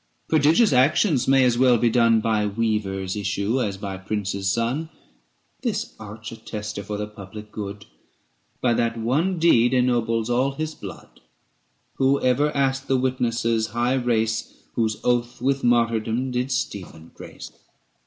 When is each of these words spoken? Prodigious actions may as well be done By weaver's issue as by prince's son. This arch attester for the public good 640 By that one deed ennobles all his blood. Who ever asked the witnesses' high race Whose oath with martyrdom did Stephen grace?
Prodigious 0.27 0.73
actions 0.73 1.27
may 1.27 1.43
as 1.45 1.59
well 1.59 1.77
be 1.77 1.91
done 1.91 2.21
By 2.21 2.47
weaver's 2.47 3.15
issue 3.15 3.61
as 3.61 3.77
by 3.77 3.97
prince's 3.97 4.51
son. 4.51 4.89
This 5.61 5.93
arch 5.99 6.31
attester 6.31 6.81
for 6.81 6.97
the 6.97 7.05
public 7.05 7.51
good 7.51 7.83
640 7.83 7.87
By 8.61 8.73
that 8.73 8.97
one 8.97 9.37
deed 9.37 9.73
ennobles 9.75 10.27
all 10.27 10.53
his 10.53 10.73
blood. 10.73 11.19
Who 11.97 12.19
ever 12.19 12.49
asked 12.57 12.87
the 12.87 12.97
witnesses' 12.97 13.67
high 13.77 13.93
race 13.93 14.63
Whose 14.73 14.97
oath 15.03 15.39
with 15.39 15.63
martyrdom 15.63 16.31
did 16.31 16.51
Stephen 16.51 17.11
grace? 17.13 17.51